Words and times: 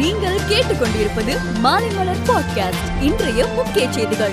நீங்கள் 0.00 0.38
கேட்டுக்கொண்டிருப்பது 0.48 1.36
மாலைமலர் 1.64 2.22
பாட்காஸ்ட் 2.26 3.02
இன்றைய 3.02 3.46
முக்கிய 3.46 3.92
செய்திகள். 3.92 4.30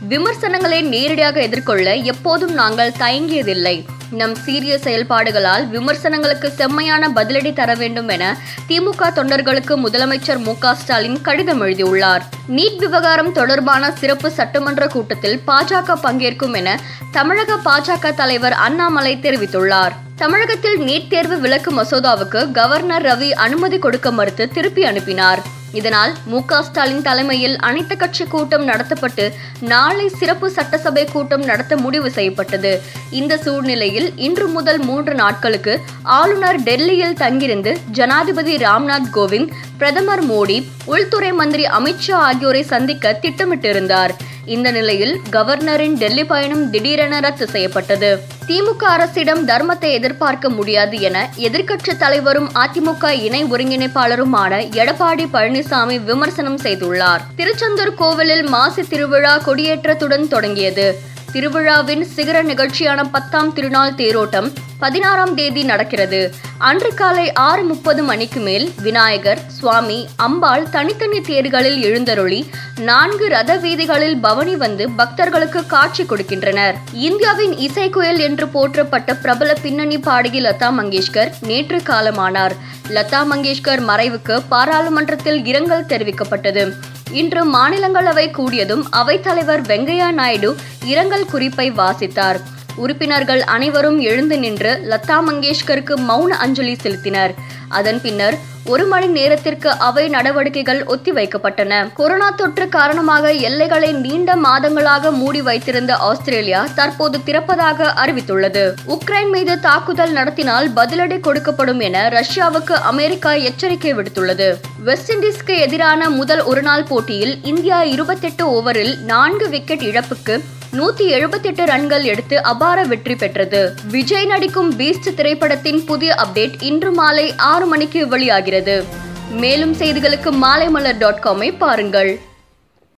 விமர்சனங்களை 0.00 0.82
நேரடியாக 0.82 1.40
எதிர்கொள்ள 1.40 1.94
எப்போதும் 1.94 2.52
நாங்கள் 2.52 2.92
தயங்கியதில்லை. 2.98 3.84
நம் 4.10 4.34
சீரிய 4.34 4.78
செயல்பாடுகளால் 4.82 5.68
விமர்சனங்களுக்கு 5.68 6.50
செம்மையான 6.50 7.08
பதிலடி 7.08 7.52
தர 7.52 7.74
வேண்டும் 7.74 8.08
என 8.08 8.36
திமுக 8.68 9.10
தொண்டர்களுக்கு 9.14 9.76
முதலமைச்சர் 9.76 10.38
மு 10.38 10.74
ஸ்டாலின் 10.74 11.20
கடிதம் 11.20 11.60
எழுதியுள்ளார். 11.60 12.24
நீட் 12.56 12.76
விவகாரம் 12.76 13.32
தொடர்பான 13.32 13.92
சிறப்பு 13.92 14.30
சட்டமன்ற 14.30 14.86
கூட்டத்தில் 14.86 15.40
பாஜக 15.46 15.94
பங்கேற்கும் 16.02 16.54
என 16.54 16.80
தமிழக 17.12 17.56
பாஜக 17.64 18.14
தலைவர் 18.14 18.52
அண்ணாமலை 18.52 19.18
தெரிவித்துள்ளார். 19.22 19.92
தமிழகத்தில் 20.20 20.78
நீட் 20.78 21.08
தேர்வு 21.08 21.36
விலக்கு 21.38 21.70
மசோதாவுக்கு 21.72 22.50
கவர்னர் 22.50 23.02
ரவி 23.02 23.30
அனுமதி 23.44 23.78
கொடுக்க 23.78 24.10
மறுத்து 24.10 24.48
திருப்பி 24.48 24.84
அனுப்பினார். 24.84 25.40
இதனால் 25.72 26.12
மு 26.26 26.38
ஸ்டாலின் 26.62 27.02
தலைமையில் 27.02 27.58
அனைத்து 27.58 27.96
கட்சி 27.96 28.24
கூட்டம் 28.24 28.68
நடத்தப்பட்டு 28.68 29.32
நாளை 29.60 30.08
சிறப்பு 30.08 30.50
சட்டசபை 30.50 31.04
கூட்டம் 31.04 31.44
நடத்த 31.44 31.76
முடிவு 31.76 32.10
செய்யப்பட்டது. 32.10 32.82
இந்த 33.10 33.36
சூழ்நிலையில் 33.36 34.16
இன்று 34.16 34.48
முதல் 34.48 34.78
மூன்று 34.78 35.14
நாட்களுக்கு 35.14 35.80
ஆளுநர் 36.02 36.60
டெல்லியில் 36.62 37.14
தங்கியிருந்து 37.14 37.78
ஜனாதிபதி 37.90 38.56
ராம்நாத் 38.56 39.12
கோவிந்த் 39.14 39.52
பிரதமர் 39.76 40.24
மோடி 40.30 40.58
உள்துறை 40.84 41.32
மந்திரி 41.32 41.64
அமித்ஷா 41.64 42.12
ஆகியோரை 42.12 42.62
சந்திக்க 42.62 43.18
திட்டமிட்டிருந்தார். 43.22 44.14
இந்த 44.44 44.70
நிலையில் 44.70 45.20
கவர்னரின் 45.30 45.96
டெல்லி 45.96 46.24
பயணம் 46.24 46.70
திடீரென 46.70 47.20
ரத்து 47.20 47.48
செய்யப்பட்டது. 47.48 48.36
திமுக 48.48 48.82
அரசிடம் 48.82 49.40
தர்மத்தை 49.48 49.90
எதிர்பார்க்க 49.92 50.48
முடியாது 50.48 51.00
என 51.00 51.30
எதிர்க்கட்சி 51.36 51.96
தலைவரும் 51.96 52.50
அதிமுக 52.54 53.10
இணை 53.10 53.44
ஒருங்கிணைப்பாளருமான 53.44 54.60
எடப்பாடி 54.72 55.26
பழனிசாமி 55.32 56.04
விமர்சனம் 56.04 56.56
செய்துள்ளார். 56.56 57.20
திருச்செந்தூர் 57.36 57.94
கோவிலில் 57.94 58.48
மாசி 58.48 58.82
திருவிழா 58.82 59.38
கொடியேற்றத்துடன் 59.38 60.28
தொடங்கியது. 60.28 60.86
திருவிழாவின் 61.32 62.04
சிகர 62.04 62.42
நிகழ்ச்சியான 62.42 63.00
பத்தாம் 63.10 63.52
திருநாள் 63.52 63.92
தேரோட்டம் 63.92 64.52
பதினாறாம் 64.78 65.34
தேதி 65.34 65.62
நடக்கிறது. 65.62 66.34
அன்று 66.58 66.94
காலை 66.94 67.32
ஆறு 67.32 67.62
முப்பது 67.64 68.02
மணிக்கு 68.02 68.40
மேல் 68.40 68.72
விநாயகர் 68.82 69.38
சுவாமி 69.46 70.08
அம்பாள் 70.16 70.70
தனித்தனி 70.70 71.20
தேர்களில் 71.20 71.80
எழுந்தருளி 71.82 72.50
நான்கு 72.78 73.28
ரத 73.28 73.56
வீதிகளில் 73.56 74.16
பவனி 74.16 74.56
வந்து 74.56 74.90
பக்தர்களுக்கு 74.90 75.66
காட்சி 75.66 76.04
கொடுக்கின்றனர். 76.04 76.74
இந்தியாவின் 76.92 77.52
இசைக்குயல் 77.52 78.18
என்று 78.18 78.46
போற்றப்பட்ட 78.46 79.14
பிரபல 79.14 79.54
பின்னணி 79.62 79.98
பாடகி 79.98 80.40
லதா 80.40 80.70
மங்கேஷ்கர் 80.80 81.32
நேற்று 81.40 81.78
காலமானார். 81.78 82.52
லதா 82.88 83.22
மங்கேஷ்கர் 83.32 83.82
மறைவுக்கு 83.88 84.42
பாராளுமன்றத்தில் 84.48 85.44
இரங்கல் 85.44 85.84
தெரிவிக்கப்பட்டது. 85.84 86.72
இன்று 87.12 87.54
மாநிலங்களவை 87.54 88.26
கூடியதும் 88.30 88.82
அவைத்தலைவர் 88.92 89.62
வெங்கையா 89.62 90.10
நாயுடு 90.12 90.56
இரங்கல் 90.84 91.26
குறிப்பை 91.26 91.70
வாசித்தார். 91.70 92.36
உறுப்பினர்கள் 92.76 93.40
அனைவரும் 93.40 94.00
எழுந்து 94.00 94.38
நின்று 94.38 94.82
லதா 94.90 95.18
மங்கேஷ்கருக்கு 95.28 95.94
மௌன 96.08 96.28
அஞ்சலி 96.28 96.76
செலுத்தினர். 96.82 97.34
அதன் 97.68 98.00
பின்னர் 98.00 98.38
ஒரு 98.68 98.86
மணி 98.86 99.06
நேரத்திற்கு 99.06 99.70
அவை 99.70 100.08
நடவடிக்கைகள் 100.08 100.80
ஒத்திவைக்கப்பட்டன. 100.84 101.92
கொரோனா 101.94 102.30
தொற்று 102.30 102.68
காரணமாக 102.68 103.32
எல்லைகளை 103.32 103.92
நீண்ட 103.92 104.36
மாதங்களாக 104.36 105.10
மூடி 105.10 105.42
வைத்திருந்த 105.42 105.96
ஆஸ்திரேலியா 105.96 106.66
தற்போது 106.74 107.18
திறப்பதாக 107.18 107.88
அறிவித்துள்ளது. 108.04 108.74
உக்ரைன் 108.86 109.30
மீது 109.30 109.60
தாக்குதல் 109.60 110.12
நடத்தினால் 110.12 110.68
பதிலடி 110.70 111.18
கொடுக்கப்படும் 111.20 111.80
என 111.80 112.08
ரஷ்யாவுக்கு 112.08 112.72
அமெரிக்கா 112.72 113.32
எச்சரிக்கை 113.32 113.94
விடுத்துள்ளது. 113.94 114.54
வெஸ்ட் 114.84 115.12
இண்டீஸ்க்கு 115.12 115.58
எதிரான 115.58 116.10
முதல் 116.10 116.42
ஒருநாள் 116.42 116.84
போட்டியில் 116.84 117.44
இந்தியா 117.44 117.82
இருபத்தெட்டு 117.82 118.46
ஓவரில் 118.46 118.98
நான்கு 118.98 119.48
விக்கெட் 119.48 119.80
இழப்புக்கு 119.80 120.40
நூத்தி 120.76 121.04
எழுபத்தெட்டு 121.06 121.64
ரன்கள் 121.64 122.02
எடுத்து 122.02 122.42
அபார 122.42 122.82
வெற்றி 122.82 123.14
பெற்றது. 123.14 123.74
விஜய் 123.90 124.26
நடிக்கும் 124.26 124.78
பீஸ்ட் 124.78 125.14
திரைப்படத்தின் 125.14 125.84
புதிய 125.84 126.14
அப்டேட் 126.14 126.62
இன்று 126.62 126.92
மாலை 126.92 127.34
ஆறு 127.36 127.66
மணிக்கு 127.66 128.08
வெளியாகிறது. 128.08 128.84
மேலும் 129.30 129.74
செய்திகளுக்கு 129.74 130.30
மாலைமலர் 130.44 130.98
டாட் 130.98 131.22
காமை 131.24 131.58
பாருங்கள். 131.58 132.20